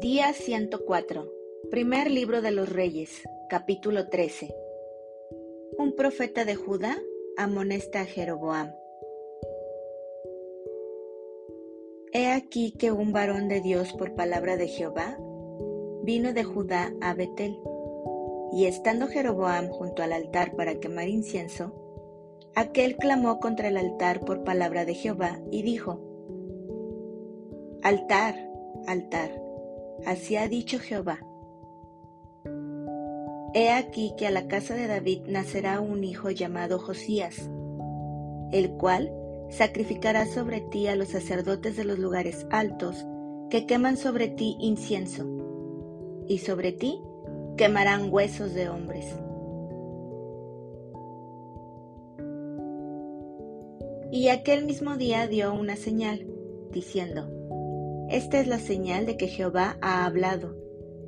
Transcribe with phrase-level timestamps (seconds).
[0.00, 1.28] Día 104.
[1.72, 3.10] Primer libro de los Reyes,
[3.48, 4.54] capítulo 13.
[5.76, 6.96] Un profeta de Judá
[7.36, 8.72] amonesta a Jeroboam.
[12.12, 15.18] He aquí que un varón de Dios por palabra de Jehová
[16.04, 17.58] vino de Judá a Betel,
[18.52, 21.72] y estando Jeroboam junto al altar para quemar incienso,
[22.54, 26.00] aquel clamó contra el altar por palabra de Jehová y dijo,
[27.82, 28.36] Altar,
[28.86, 29.47] altar
[30.06, 31.20] Así ha dicho Jehová.
[33.54, 37.50] He aquí que a la casa de David nacerá un hijo llamado Josías,
[38.52, 39.12] el cual
[39.50, 43.06] sacrificará sobre ti a los sacerdotes de los lugares altos,
[43.50, 45.26] que queman sobre ti incienso,
[46.26, 47.00] y sobre ti
[47.56, 49.06] quemarán huesos de hombres.
[54.12, 56.26] Y aquel mismo día dio una señal,
[56.70, 57.30] diciendo,
[58.10, 60.56] esta es la señal de que Jehová ha hablado.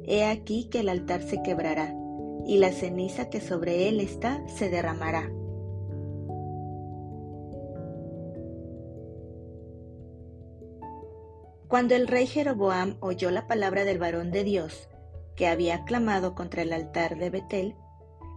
[0.05, 1.95] He aquí que el altar se quebrará,
[2.47, 5.31] y la ceniza que sobre él está se derramará.
[11.69, 14.89] Cuando el rey Jeroboam oyó la palabra del varón de Dios,
[15.37, 17.77] que había clamado contra el altar de Betel,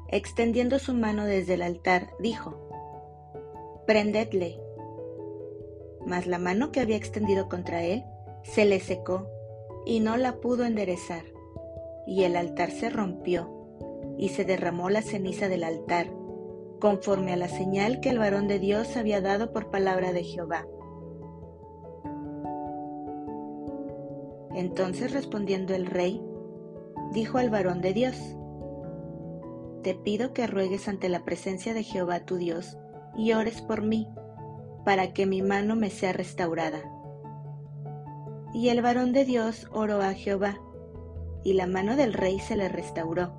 [0.10, 2.70] extendiendo su mano desde el altar, dijo,
[3.88, 4.62] Prendedle.
[6.06, 8.06] Mas la mano que había extendido contra él
[8.44, 9.28] se le secó
[9.86, 11.24] y no la pudo enderezar,
[12.06, 13.50] y el altar se rompió,
[14.18, 16.08] y se derramó la ceniza del altar,
[16.80, 20.68] conforme a la señal que el varón de Dios había dado por palabra de Jehová.
[24.54, 26.22] Entonces respondiendo el rey,
[27.12, 28.16] dijo al varón de Dios,
[29.82, 32.78] Te pido que ruegues ante la presencia de Jehová tu Dios,
[33.16, 34.08] y ores por mí,
[34.86, 36.93] para que mi mano me sea restaurada
[38.54, 40.60] y el varón de Dios oró a Jehová,
[41.44, 43.34] y la mano del rey se le restauró,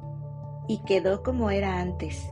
[0.66, 2.28] y quedó como era antes.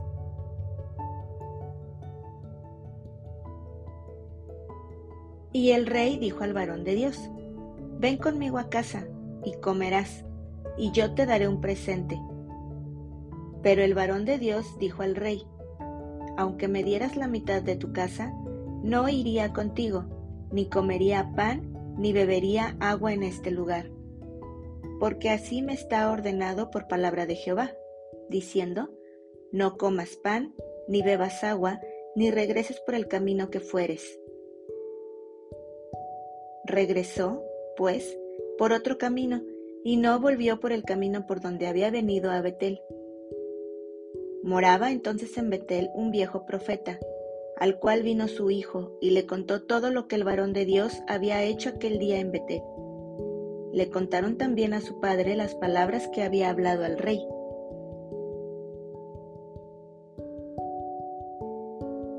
[5.53, 7.29] Y el rey dijo al varón de Dios,
[7.99, 9.05] Ven conmigo a casa,
[9.45, 10.25] y comerás,
[10.77, 12.19] y yo te daré un presente.
[13.61, 15.47] Pero el varón de Dios dijo al rey,
[16.37, 18.33] Aunque me dieras la mitad de tu casa,
[18.83, 20.03] no iría contigo,
[20.51, 23.89] ni comería pan ni bebería agua en este lugar,
[24.99, 27.75] porque así me está ordenado por palabra de Jehová,
[28.29, 28.89] diciendo,
[29.51, 30.53] no comas pan,
[30.87, 31.79] ni bebas agua,
[32.15, 34.19] ni regreses por el camino que fueres.
[36.65, 37.43] Regresó,
[37.75, 38.17] pues,
[38.57, 39.41] por otro camino,
[39.83, 42.81] y no volvió por el camino por donde había venido a Betel.
[44.43, 46.99] Moraba entonces en Betel un viejo profeta,
[47.57, 51.01] al cual vino su hijo y le contó todo lo que el varón de Dios
[51.07, 52.61] había hecho aquel día en Betel.
[53.73, 57.25] Le contaron también a su padre las palabras que había hablado al rey.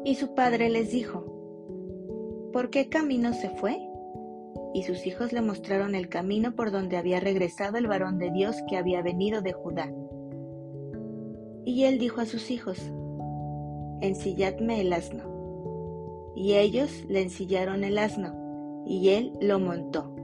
[0.05, 1.25] Y su padre les dijo,
[2.53, 3.89] ¿por qué camino se fue?
[4.75, 8.56] Y sus hijos le mostraron el camino por donde había regresado el varón de Dios
[8.69, 9.93] que había venido de Judá.
[11.65, 12.93] Y él dijo a sus hijos,
[14.00, 15.22] ensilladme el asno.
[16.34, 20.15] Y ellos le ensillaron el asno, y él lo montó.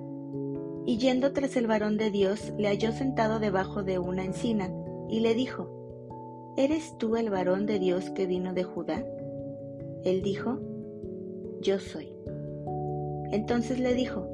[0.87, 4.71] Y yendo tras el varón de Dios, le halló sentado debajo de una encina,
[5.09, 5.69] y le dijo,
[6.57, 9.05] ¿Eres tú el varón de Dios que vino de Judá?
[10.05, 10.59] Él dijo,
[11.61, 12.13] Yo soy.
[13.31, 14.27] Entonces le dijo,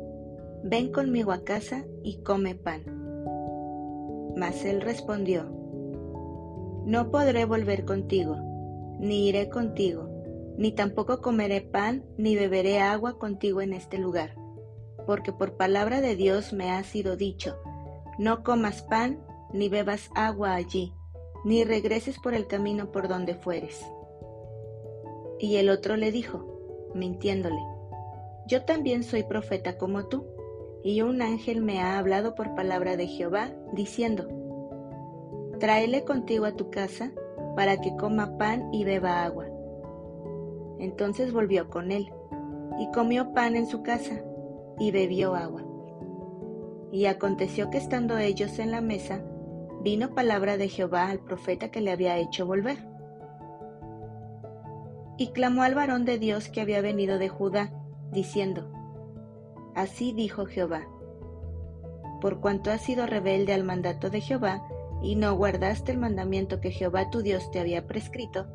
[0.65, 2.83] Ven conmigo a casa y come pan.
[4.37, 5.45] Mas él respondió,
[6.85, 8.46] No podré volver contigo
[8.99, 10.09] ni iré contigo,
[10.57, 14.35] ni tampoco comeré pan, ni beberé agua contigo en este lugar,
[15.07, 17.57] porque por palabra de Dios me ha sido dicho,
[18.19, 20.95] no comas pan, ni bebas agua allí,
[21.45, 23.85] ni regreses por el camino por donde fueres.
[25.39, 27.61] Y el otro le dijo, mintiéndole,
[28.47, 30.27] yo también soy profeta como tú,
[30.83, 34.29] y un ángel me ha hablado por palabra de Jehová, diciendo,
[35.59, 37.13] tráele contigo a tu casa,
[37.57, 39.47] para que coma pan y beba agua.
[40.79, 42.13] Entonces volvió con él,
[42.79, 44.23] y comió pan en su casa,
[44.79, 45.65] y bebió agua.
[46.93, 49.25] Y aconteció que estando ellos en la mesa,
[49.83, 52.77] vino palabra de Jehová al profeta que le había hecho volver.
[55.17, 57.73] Y clamó al varón de Dios que había venido de Judá,
[58.13, 58.71] diciendo,
[59.75, 60.87] Así dijo Jehová,
[62.21, 64.67] por cuanto has sido rebelde al mandato de Jehová,
[65.07, 68.49] y no guardaste el mandamiento que Jehová tu Dios te había prescrito,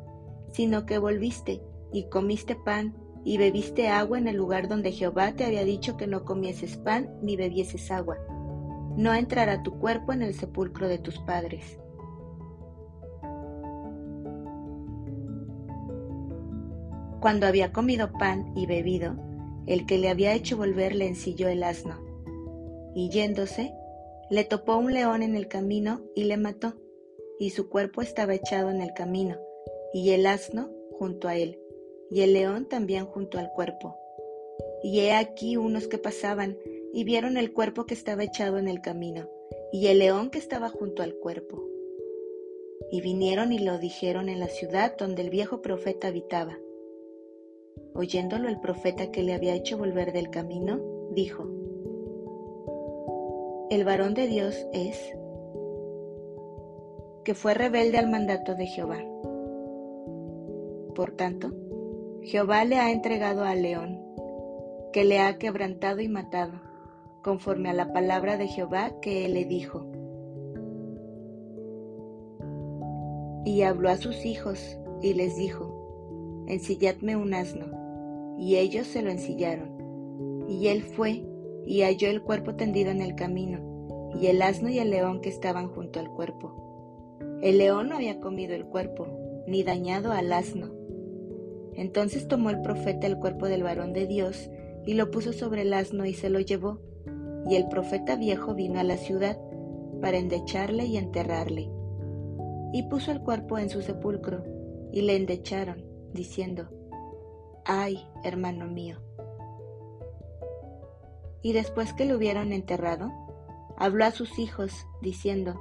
[0.52, 1.62] sino que volviste
[1.94, 2.94] y comiste pan
[3.24, 7.08] y bebiste agua en el lugar donde Jehová te había dicho que no comieses pan
[7.22, 8.18] ni bebieses agua.
[8.94, 11.78] no entrará tu cuerpo en el sepulcro de tus padres.
[17.20, 19.14] Cuando había comido pan y bebido,
[19.66, 21.94] el que le había hecho volver le ensilló el asno,
[22.94, 23.72] y yéndose,
[24.32, 26.72] le topó un león en el camino y le mató,
[27.38, 29.36] y su cuerpo estaba echado en el camino,
[29.92, 31.60] y el asno junto a él,
[32.10, 33.94] y el león también junto al cuerpo.
[34.82, 36.56] Y he aquí unos que pasaban,
[36.94, 39.28] y vieron el cuerpo que estaba echado en el camino,
[39.70, 41.62] y el león que estaba junto al cuerpo.
[42.90, 46.58] Y vinieron y lo dijeron en la ciudad donde el viejo profeta habitaba.
[47.92, 50.80] Oyéndolo el profeta que le había hecho volver del camino,
[51.10, 51.51] dijo,
[53.72, 54.98] El varón de Dios es,
[57.24, 58.98] que fue rebelde al mandato de Jehová.
[60.94, 61.54] Por tanto,
[62.20, 63.98] Jehová le ha entregado al león,
[64.92, 66.52] que le ha quebrantado y matado,
[67.22, 69.86] conforme a la palabra de Jehová que él le dijo.
[73.46, 79.10] Y habló a sus hijos y les dijo, Ensilladme un asno y ellos se lo
[79.10, 80.44] ensillaron.
[80.46, 81.24] Y él fue
[81.66, 85.28] y halló el cuerpo tendido en el camino, y el asno y el león que
[85.28, 87.18] estaban junto al cuerpo.
[87.42, 89.06] El león no había comido el cuerpo,
[89.46, 90.70] ni dañado al asno.
[91.74, 94.50] Entonces tomó el profeta el cuerpo del varón de Dios,
[94.86, 96.80] y lo puso sobre el asno y se lo llevó.
[97.48, 99.38] Y el profeta viejo vino a la ciudad
[100.00, 101.70] para endecharle y enterrarle.
[102.72, 104.44] Y puso el cuerpo en su sepulcro,
[104.92, 106.68] y le endecharon, diciendo,
[107.64, 108.98] Ay, hermano mío.
[111.42, 113.12] Y después que lo hubieron enterrado,
[113.76, 115.60] habló a sus hijos, diciendo,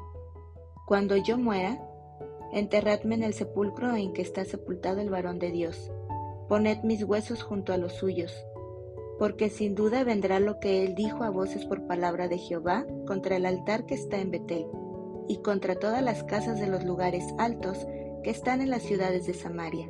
[0.85, 1.81] Cuando yo muera,
[2.51, 5.91] enterradme en el sepulcro en que está sepultado el varón de Dios,
[6.47, 8.33] poned mis huesos junto a los suyos,
[9.17, 13.37] porque sin duda vendrá lo que él dijo a voces por palabra de Jehová contra
[13.37, 14.67] el altar que está en Betel,
[15.27, 17.87] y contra todas las casas de los lugares altos
[18.23, 19.89] que están en las ciudades de Samaria.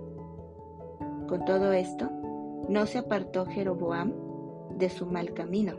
[1.27, 2.09] Con todo esto,
[2.69, 4.13] no se apartó Jeroboam
[4.77, 5.75] de su mal camino,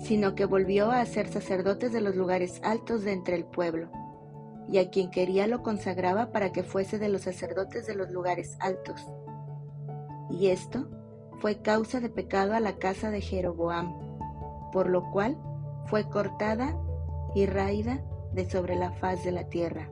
[0.00, 3.90] sino que volvió a ser sacerdotes de los lugares altos de entre el pueblo,
[4.68, 8.56] y a quien quería lo consagraba para que fuese de los sacerdotes de los lugares
[8.60, 9.00] altos.
[10.30, 10.88] Y esto
[11.38, 13.94] fue causa de pecado a la casa de Jeroboam,
[14.72, 15.38] por lo cual
[15.86, 16.76] fue cortada
[17.34, 18.02] y raída
[18.32, 19.88] de sobre la faz de la tierra.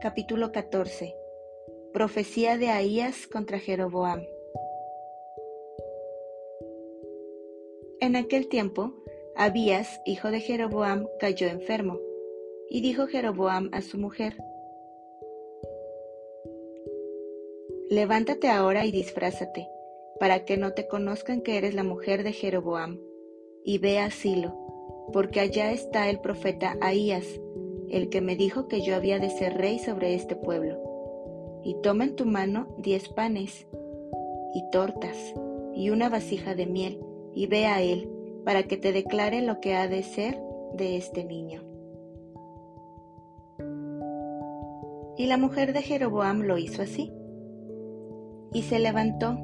[0.00, 1.14] Capítulo 14
[1.92, 4.24] Profecía de Ahías contra Jeroboam.
[8.00, 8.94] En aquel tiempo,
[9.36, 12.00] Abías, hijo de Jeroboam, cayó enfermo,
[12.70, 14.38] y dijo Jeroboam a su mujer,
[17.90, 19.68] Levántate ahora y disfrázate,
[20.18, 22.98] para que no te conozcan que eres la mujer de Jeroboam,
[23.64, 24.56] y ve a Silo,
[25.12, 27.26] porque allá está el profeta Ahías,
[27.90, 30.78] el que me dijo que yo había de ser rey sobre este pueblo.
[31.64, 33.66] Y toma en tu mano diez panes
[34.54, 35.34] y tortas
[35.74, 37.00] y una vasija de miel,
[37.34, 38.10] y ve a él,
[38.44, 40.40] para que te declare lo que ha de ser
[40.74, 41.62] de este niño.
[45.16, 47.12] Y la mujer de Jeroboam lo hizo así.
[48.52, 49.36] Y se levantó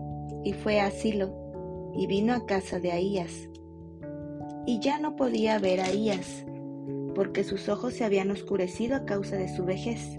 [0.43, 3.49] y fue a Silo, y vino a casa de Ahías.
[4.67, 6.45] Y ya no podía ver Ahías,
[7.17, 10.19] porque sus ojos se habían oscurecido a causa de su vejez.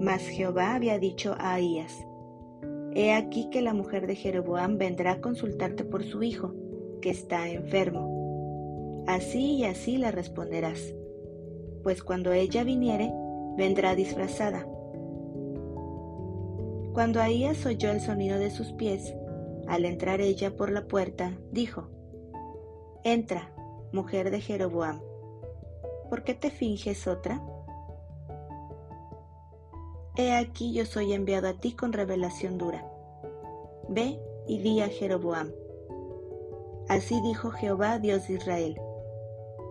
[0.00, 2.06] Mas Jehová había dicho a Ahías,
[2.94, 6.54] He aquí que la mujer de Jeroboam vendrá a consultarte por su hijo,
[7.02, 9.04] que está enfermo.
[9.08, 10.94] Así y así le responderás,
[11.82, 13.12] pues cuando ella viniere,
[13.56, 14.66] vendrá disfrazada.
[16.92, 19.12] Cuando Ahías oyó el sonido de sus pies,
[19.66, 21.88] al entrar ella por la puerta, dijo,
[23.02, 23.52] Entra,
[23.92, 25.09] mujer de Jeroboam.
[26.10, 27.40] ¿Por qué te finges otra?
[30.16, 32.84] He aquí yo soy enviado a ti con revelación dura.
[33.88, 35.52] Ve y di a Jeroboam.
[36.88, 38.80] Así dijo Jehová, Dios de Israel.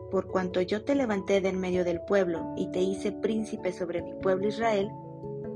[0.10, 4.01] Por cuanto yo te levanté de en medio del pueblo y te hice príncipe sobre
[4.01, 4.89] mi pueblo Israel,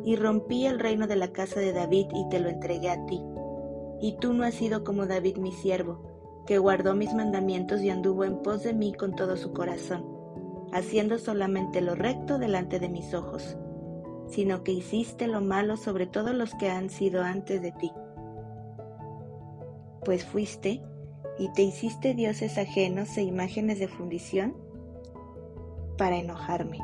[0.04, 3.24] y rompí el reino de la casa de David y te lo entregué a ti.
[4.02, 8.26] Y tú no has sido como David mi siervo, que guardó mis mandamientos y anduvo
[8.26, 10.13] en pos de mí con todo su corazón
[10.74, 13.58] haciendo solamente lo recto delante de mis ojos,
[14.28, 17.92] sino que hiciste lo malo sobre todos los que han sido antes de ti.
[20.04, 20.82] Pues fuiste
[21.38, 24.56] y te hiciste dioses ajenos e imágenes de fundición
[25.98, 26.80] para enojarme,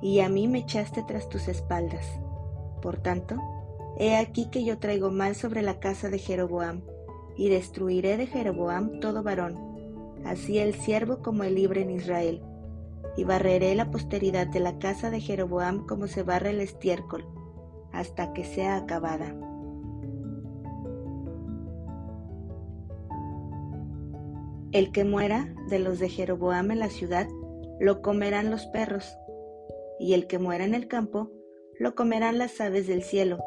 [0.00, 2.06] y a mí me echaste tras tus espaldas.
[2.80, 3.36] Por tanto,
[3.98, 6.80] he aquí que yo traigo mal sobre la casa de Jeroboam,
[7.36, 9.58] y destruiré de Jeroboam todo varón,
[10.24, 12.42] así el siervo como el libre en Israel,
[13.16, 17.26] y barreré la posteridad de la casa de Jeroboam como se barre el estiércol,
[17.92, 19.34] hasta que sea acabada.
[24.72, 27.26] El que muera de los de Jeroboam en la ciudad,
[27.80, 29.16] lo comerán los perros,
[29.98, 31.30] y el que muera en el campo,
[31.78, 33.38] lo comerán las aves del cielo,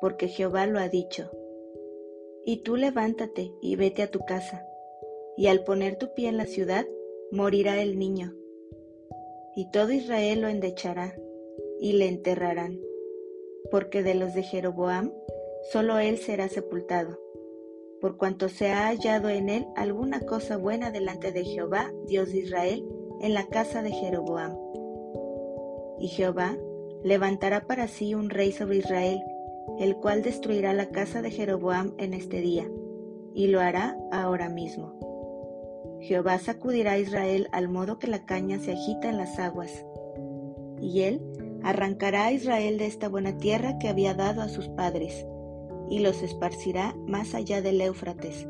[0.00, 1.30] porque Jehová lo ha dicho.
[2.44, 4.66] Y tú levántate y vete a tu casa,
[5.36, 6.86] y al poner tu pie en la ciudad,
[7.30, 8.37] morirá el niño.
[9.58, 11.16] Y todo Israel lo endechará,
[11.80, 12.78] y le enterrarán,
[13.72, 15.12] porque de los de Jeroboam,
[15.72, 17.18] solo él será sepultado
[18.00, 22.38] por cuanto se ha hallado en él alguna cosa buena delante de Jehová, Dios de
[22.38, 22.84] Israel,
[23.20, 24.56] en la casa de Jeroboam.
[25.98, 26.56] Y Jehová
[27.02, 29.20] levantará para sí un rey sobre Israel,
[29.78, 32.70] el cual destruirá la casa de Jeroboam en este día,
[33.34, 35.07] y lo hará ahora mismo.
[36.00, 39.84] Jehová sacudirá a Israel al modo que la caña se agita en las aguas,
[40.80, 41.22] y él
[41.62, 45.26] arrancará a Israel de esta buena tierra que había dado a sus padres,
[45.90, 48.46] y los esparcirá más allá del Éufrates,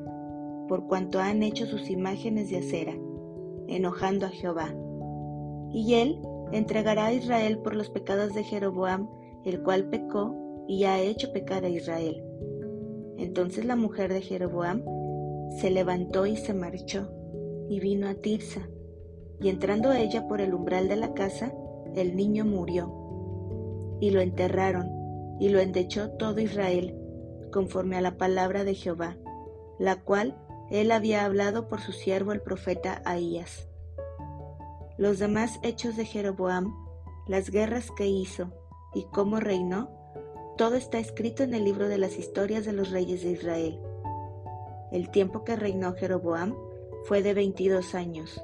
[0.68, 2.94] por cuanto han hecho sus imágenes de acera,
[3.66, 4.74] enojando a Jehová.
[5.72, 6.20] Y él
[6.52, 9.08] entregará a Israel por los pecados de Jeroboam,
[9.44, 10.34] el cual pecó
[10.66, 12.22] y ha hecho pecar a Israel.
[13.16, 14.82] Entonces la mujer de Jeroboam
[15.60, 17.10] se levantó y se marchó,
[17.68, 18.68] y vino a Tirsa,
[19.40, 21.52] y entrando ella por el umbral de la casa,
[21.94, 22.92] el niño murió.
[24.00, 24.90] Y lo enterraron,
[25.40, 26.96] y lo endechó todo Israel,
[27.52, 29.16] conforme a la palabra de Jehová,
[29.78, 30.36] la cual
[30.70, 33.68] él había hablado por su siervo el profeta Ahías.
[34.96, 36.74] Los demás hechos de Jeroboam,
[37.26, 38.52] las guerras que hizo
[38.94, 39.90] y cómo reinó,
[40.56, 43.80] todo está escrito en el libro de las historias de los reyes de Israel.
[44.90, 46.54] El tiempo que reinó Jeroboam
[47.04, 48.42] fue de veintidós años,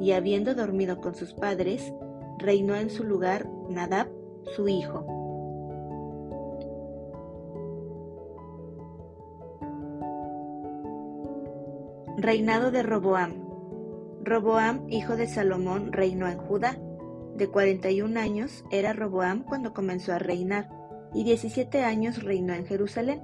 [0.00, 1.92] y habiendo dormido con sus padres,
[2.38, 4.08] reinó en su lugar Nadab,
[4.56, 5.06] su hijo.
[12.16, 13.44] Reinado de Roboam.
[14.22, 16.78] Roboam, hijo de Salomón, reinó en Judá.
[17.36, 20.70] De 41 años era Roboam cuando comenzó a reinar,
[21.12, 23.22] y 17 años reinó en Jerusalén,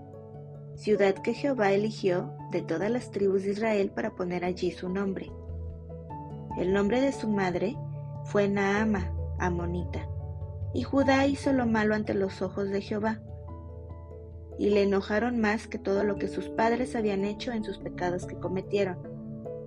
[0.81, 5.31] ciudad que Jehová eligió de todas las tribus de Israel para poner allí su nombre.
[6.57, 7.77] El nombre de su madre
[8.25, 10.09] fue Naama, amonita,
[10.73, 13.21] y Judá hizo lo malo ante los ojos de Jehová,
[14.59, 18.25] y le enojaron más que todo lo que sus padres habían hecho en sus pecados
[18.25, 18.97] que cometieron,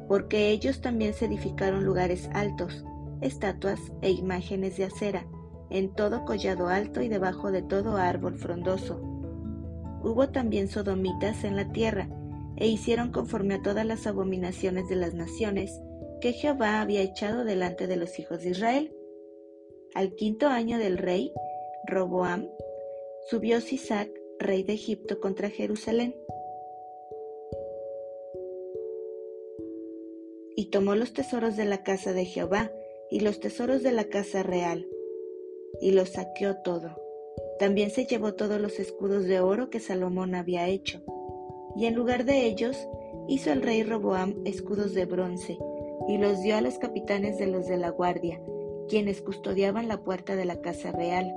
[0.08, 2.84] porque ellos también se edificaron lugares altos,
[3.22, 5.27] estatuas e imágenes de acera,
[5.70, 9.12] en todo collado alto y debajo de todo árbol frondoso.
[10.03, 12.10] Hubo también sodomitas en la tierra,
[12.57, 15.81] e hicieron conforme a todas las abominaciones de las naciones
[16.22, 18.95] que Jehová había echado delante de los hijos de Israel.
[19.95, 21.33] Al quinto año del rey,
[21.88, 22.50] Roboam,
[23.29, 26.15] subió Sisac, rey de Egipto, contra Jerusalén.
[30.55, 32.72] Y tomó los tesoros de la casa de Jehová
[33.10, 34.88] y los tesoros de la casa real,
[35.81, 37.02] y los saqueó todo.
[37.60, 41.01] También se llevó todos los escudos de oro que Salomón había hecho,
[41.75, 42.88] y en lugar de ellos
[43.27, 45.57] hizo el rey Roboam escudos de bronce,
[46.07, 48.41] y los dio a los capitanes de los de la guardia,
[48.89, 51.33] quienes custodiaban la puerta de la casa real.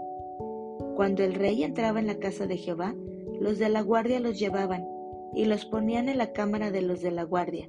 [0.96, 2.94] Cuando el rey entraba en la casa de Jehová,
[3.38, 4.88] los de la guardia los llevaban
[5.34, 7.68] y los ponían en la cámara de los de la guardia.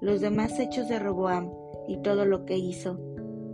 [0.00, 1.52] Los demás hechos de Roboam
[1.86, 2.98] y todo lo que hizo,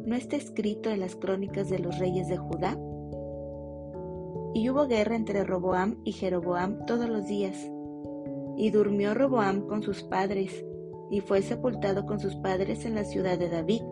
[0.06, 2.78] ¿no está escrito en las crónicas de los reyes de Judá?
[4.54, 7.56] Y hubo guerra entre Roboam y Jeroboam todos los días.
[8.56, 10.64] Y durmió Roboam con sus padres,
[11.10, 13.82] y fue sepultado con sus padres en la ciudad de David.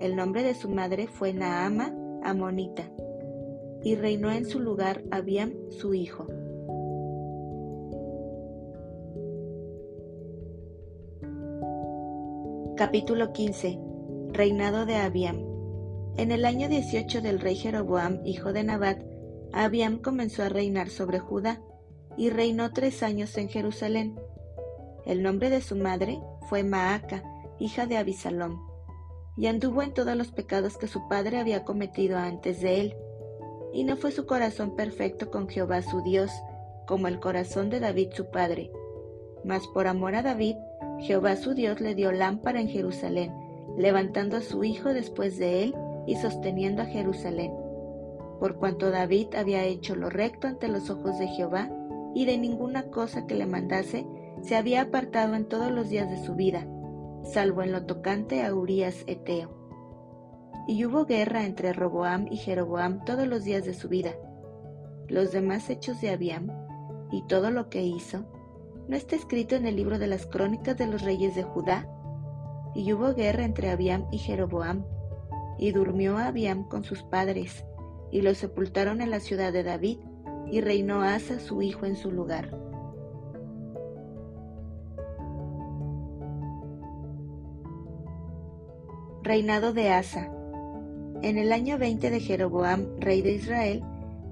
[0.00, 2.90] El nombre de su madre fue Naama Amonita
[3.82, 6.26] y reinó en su lugar Abiam su hijo.
[12.76, 13.78] Capítulo 15
[14.32, 15.38] Reinado de Abiam
[16.18, 18.98] En el año 18 del rey Jeroboam, hijo de Nabat,
[19.52, 21.60] Abiam comenzó a reinar sobre Judá
[22.16, 24.18] y reinó tres años en Jerusalén.
[25.04, 27.22] El nombre de su madre fue Maaca,
[27.58, 28.60] hija de Abisalom.
[29.38, 32.96] y anduvo en todos los pecados que su padre había cometido antes de él.
[33.72, 36.30] Y no fue su corazón perfecto con Jehová su Dios,
[36.86, 38.70] como el corazón de David su padre.
[39.44, 40.56] Mas por amor a David,
[41.00, 43.34] Jehová su Dios le dio lámpara en Jerusalén,
[43.76, 45.74] levantando a su hijo después de él
[46.06, 47.52] y sosteniendo a Jerusalén.
[48.38, 51.70] Por cuanto David había hecho lo recto ante los ojos de Jehová,
[52.14, 54.06] y de ninguna cosa que le mandase
[54.42, 56.66] se había apartado en todos los días de su vida,
[57.24, 59.50] salvo en lo tocante a Urías Eteo.
[60.66, 64.12] Y hubo guerra entre Roboam y Jeroboam todos los días de su vida.
[65.08, 66.50] Los demás hechos de Abiam
[67.12, 68.24] y todo lo que hizo,
[68.88, 71.88] ¿no está escrito en el libro de las crónicas de los reyes de Judá?
[72.74, 74.84] Y hubo guerra entre Abiam y Jeroboam,
[75.58, 77.64] y durmió Abiam con sus padres,
[78.10, 79.98] y lo sepultaron en la ciudad de David,
[80.50, 82.56] y reinó Asa su hijo en su lugar.
[89.22, 90.30] Reinado de Asa.
[91.22, 93.82] En el año 20 de Jeroboam, rey de Israel,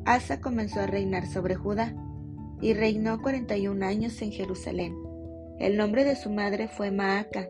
[0.04, 1.95] Asa comenzó a reinar sobre Judá,
[2.61, 4.97] y reinó cuarenta y un años en Jerusalén.
[5.59, 7.49] El nombre de su madre fue Maaca,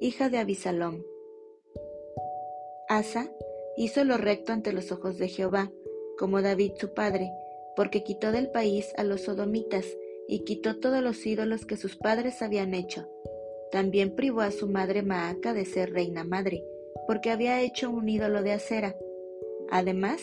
[0.00, 1.02] hija de Abisalom.
[2.88, 3.30] Asa
[3.80, 5.72] hizo lo recto ante los ojos de Jehová,
[6.18, 7.32] como David su padre,
[7.74, 9.86] porque quitó del país a los sodomitas
[10.28, 13.08] y quitó todos los ídolos que sus padres habían hecho.
[13.72, 16.62] También privó a su madre Maaca de ser reina madre,
[17.06, 18.94] porque había hecho un ídolo de acera.
[19.70, 20.20] Además,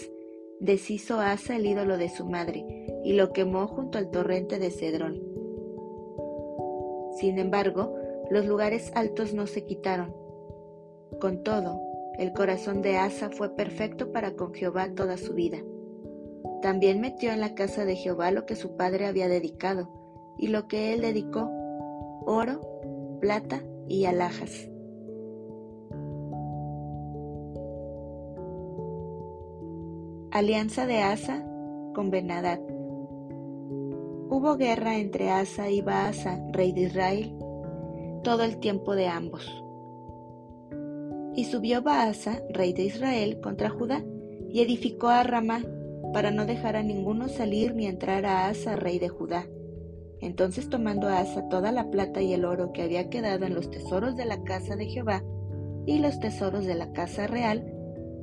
[0.60, 2.64] deshizo Asa el ídolo de su madre
[3.04, 5.20] y lo quemó junto al torrente de Cedrón.
[7.20, 7.96] Sin embargo,
[8.30, 10.16] los lugares altos no se quitaron.
[11.20, 11.87] Con todo,
[12.18, 15.60] el corazón de Asa fue perfecto para con Jehová toda su vida.
[16.62, 19.90] También metió en la casa de Jehová lo que su padre había dedicado,
[20.38, 21.50] y lo que él dedicó,
[22.26, 22.62] oro,
[23.20, 24.70] plata y alhajas.
[30.32, 31.44] Alianza de Asa
[31.94, 32.60] con Benadad.
[34.30, 37.36] Hubo guerra entre Asa y Baasa, rey de Israel,
[38.24, 39.67] todo el tiempo de ambos.
[41.38, 44.04] Y subió Baasa, rey de Israel, contra Judá,
[44.50, 45.64] y edificó a Ramá,
[46.12, 49.46] para no dejar a ninguno salir ni entrar a Asa, rey de Judá.
[50.20, 53.70] Entonces tomando a Asa toda la plata y el oro que había quedado en los
[53.70, 55.24] tesoros de la casa de Jehová
[55.86, 57.72] y los tesoros de la casa real,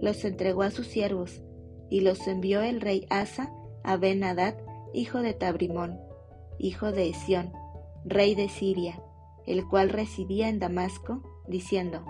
[0.03, 1.41] los entregó a sus siervos,
[1.89, 3.53] y los envió el rey Asa
[3.85, 4.57] a ben Hadad,
[4.93, 6.01] hijo de Tabrimón,
[6.59, 7.53] hijo de Esión,
[8.05, 9.01] rey de Siria,
[9.47, 12.05] el cual residía en Damasco, diciendo,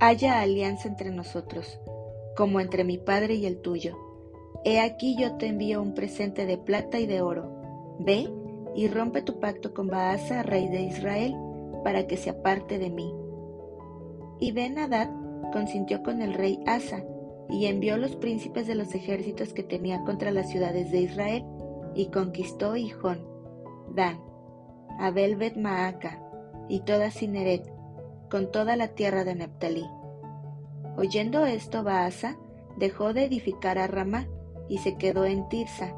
[0.00, 1.80] haya alianza entre nosotros,
[2.36, 3.96] como entre mi Padre y el tuyo.
[4.64, 7.96] He aquí yo te envío un presente de plata y de oro.
[7.98, 8.28] Ve
[8.74, 11.34] y rompe tu pacto con Baasa, rey de Israel,
[11.82, 13.12] para que se aparte de mí.
[14.40, 15.10] Y Ben Hadad
[15.52, 17.04] consintió con el rey Asa,
[17.50, 21.44] y envió los príncipes de los ejércitos que tenía contra las ciudades de Israel,
[21.94, 23.26] y conquistó Hijón,
[23.94, 24.20] Dan,
[25.00, 26.22] Abel Bet Maaca,
[26.68, 27.77] y toda Cineret,
[28.30, 29.86] con toda la tierra de Neptalí.
[30.96, 32.36] Oyendo esto, Baasa
[32.76, 34.26] dejó de edificar a Ramá
[34.68, 35.94] y se quedó en Tirsa.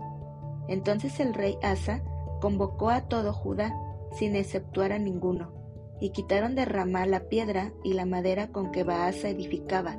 [0.68, 2.02] Entonces el rey Asa
[2.40, 3.74] convocó a todo Judá,
[4.12, 5.52] sin exceptuar a ninguno,
[6.00, 9.96] y quitaron de Ramá la piedra y la madera con que Baasa edificaba,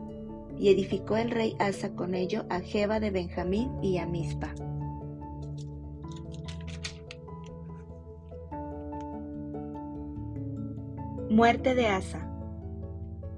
[0.57, 4.53] y edificó el rey Asa con ello a Jeba de Benjamín y a Mispa.
[11.31, 12.29] Muerte de Asa.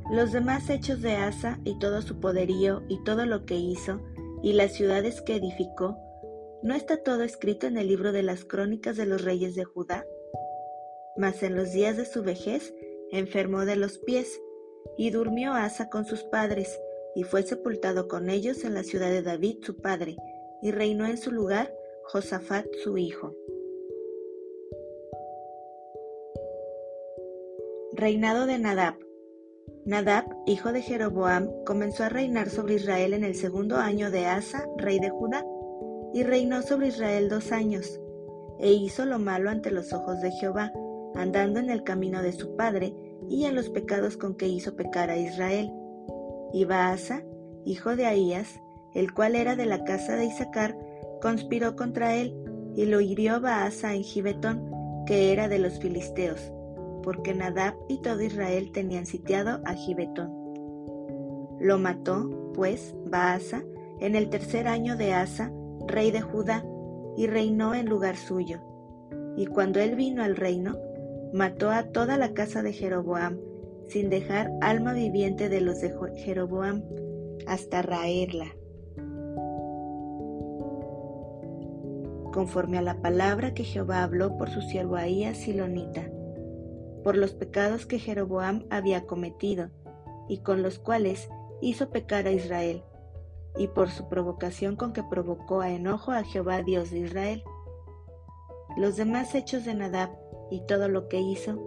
[0.09, 4.01] Los demás hechos de Asa y todo su poderío y todo lo que hizo
[4.41, 5.95] y las ciudades que edificó,
[6.63, 10.07] ¿no está todo escrito en el libro de las crónicas de los reyes de Judá?
[11.17, 12.73] Mas en los días de su vejez
[13.11, 14.41] enfermó de los pies,
[14.97, 16.81] y durmió Asa con sus padres,
[17.13, 20.17] y fue sepultado con ellos en la ciudad de David su padre,
[20.63, 21.71] y reinó en su lugar
[22.05, 23.35] Josafat su hijo.
[27.95, 28.95] Reinado de Nadab.
[29.85, 34.67] Nadab, hijo de Jeroboam, comenzó a reinar sobre Israel en el segundo año de Asa,
[34.77, 35.45] rey de Judá,
[36.11, 37.99] y reinó sobre Israel dos años,
[38.59, 40.73] e hizo lo malo ante los ojos de Jehová,
[41.13, 42.95] andando en el camino de su padre
[43.29, 45.71] y en los pecados con que hizo pecar a Israel.
[46.51, 47.23] Y Baasa,
[47.63, 48.59] hijo de Ahías,
[48.95, 50.75] el cual era de la casa de Isaacar,
[51.21, 52.35] conspiró contra él,
[52.75, 54.71] y lo hirió Baasa en Gibetón,
[55.05, 56.51] que era de los filisteos
[57.03, 60.31] porque Nadab y todo Israel tenían sitiado a Gibetón.
[61.59, 63.63] Lo mató, pues, Baasa,
[63.99, 65.51] en el tercer año de Asa,
[65.87, 66.65] rey de Judá,
[67.15, 68.59] y reinó en lugar suyo.
[69.37, 70.77] Y cuando él vino al reino,
[71.33, 73.37] mató a toda la casa de Jeroboam,
[73.87, 76.83] sin dejar alma viviente de los de Jeroboam,
[77.47, 78.47] hasta raerla.
[82.31, 86.09] Conforme a la palabra que Jehová habló por su siervo Ahías Silonita,
[87.03, 89.69] por los pecados que Jeroboam había cometido,
[90.27, 91.29] y con los cuales
[91.61, 92.83] hizo pecar a Israel,
[93.57, 97.43] y por su provocación con que provocó a enojo a Jehová Dios de Israel.
[98.77, 100.09] Los demás hechos de Nadab
[100.49, 101.59] y todo lo que hizo,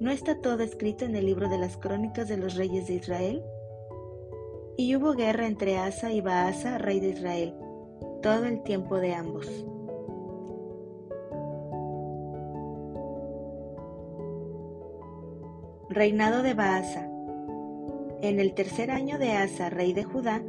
[0.00, 3.42] ¿no está todo escrito en el libro de las crónicas de los reyes de Israel?
[4.78, 7.54] Y hubo guerra entre Asa y Baasa, rey de Israel,
[8.22, 9.66] todo el tiempo de ambos.
[15.96, 17.08] Reinado de Baasa.
[18.20, 20.42] En el tercer año de Asa, rey de Judá,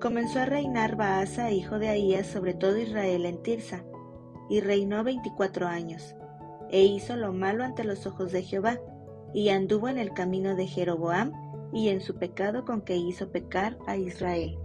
[0.00, 3.82] comenzó a reinar Baasa, hijo de Ahías, sobre todo Israel en Tirsa,
[4.48, 6.14] y reinó veinticuatro años,
[6.70, 8.78] e hizo lo malo ante los ojos de Jehová,
[9.34, 11.32] y anduvo en el camino de Jeroboam
[11.72, 14.56] y en su pecado con que hizo pecar a Israel.